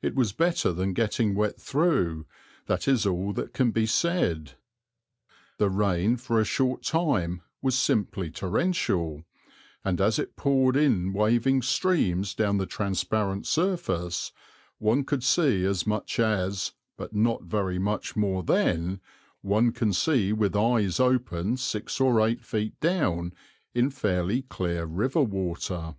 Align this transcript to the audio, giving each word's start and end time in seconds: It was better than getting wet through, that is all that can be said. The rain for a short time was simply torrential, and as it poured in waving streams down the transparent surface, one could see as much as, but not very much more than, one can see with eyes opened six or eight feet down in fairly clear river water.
It 0.00 0.14
was 0.14 0.32
better 0.32 0.70
than 0.72 0.92
getting 0.92 1.34
wet 1.34 1.60
through, 1.60 2.24
that 2.66 2.86
is 2.86 3.04
all 3.04 3.32
that 3.32 3.52
can 3.52 3.72
be 3.72 3.84
said. 3.84 4.52
The 5.58 5.68
rain 5.68 6.18
for 6.18 6.38
a 6.38 6.44
short 6.44 6.84
time 6.84 7.42
was 7.60 7.76
simply 7.76 8.30
torrential, 8.30 9.24
and 9.84 10.00
as 10.00 10.20
it 10.20 10.36
poured 10.36 10.76
in 10.76 11.12
waving 11.12 11.62
streams 11.62 12.32
down 12.32 12.58
the 12.58 12.64
transparent 12.66 13.44
surface, 13.44 14.30
one 14.78 15.02
could 15.02 15.24
see 15.24 15.64
as 15.64 15.84
much 15.84 16.20
as, 16.20 16.72
but 16.96 17.12
not 17.12 17.42
very 17.42 17.80
much 17.80 18.14
more 18.14 18.44
than, 18.44 19.00
one 19.42 19.72
can 19.72 19.92
see 19.92 20.32
with 20.32 20.54
eyes 20.54 21.00
opened 21.00 21.58
six 21.58 21.98
or 22.00 22.24
eight 22.24 22.44
feet 22.44 22.78
down 22.78 23.32
in 23.74 23.90
fairly 23.90 24.42
clear 24.42 24.84
river 24.84 25.22
water. 25.22 25.96